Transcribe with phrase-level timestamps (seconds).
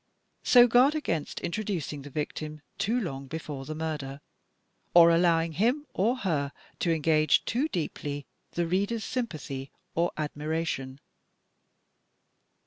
[0.41, 4.19] So guard against introducing the victim too long before the murder,
[4.95, 10.99] or allowing him or her to engage too deeply the reader's sympathy or admiration.